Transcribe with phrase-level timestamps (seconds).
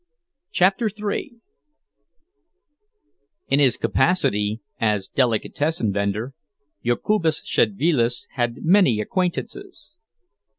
[0.51, 1.35] CHAPTER III
[3.49, 6.33] In his capacity as delicatessen vender,
[6.83, 9.99] Jokubas Szedvilas had many acquaintances.